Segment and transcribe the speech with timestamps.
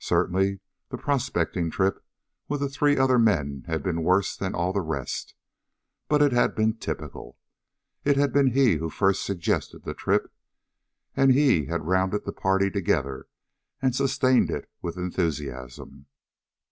[0.00, 0.58] Certainly
[0.88, 2.04] the prospecting trip
[2.48, 5.36] with the three other men had been worse than all the rest,
[6.08, 7.38] but it had been typical.
[8.02, 10.34] It had been he who first suggested the trip,
[11.14, 13.28] and he had rounded the party together
[13.80, 16.06] and sustained it with enthusiasm.